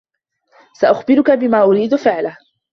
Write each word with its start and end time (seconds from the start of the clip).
سأخبرك 0.73 1.31
بما 1.31 1.63
أريد 1.63 1.95
فعله. 1.95 2.37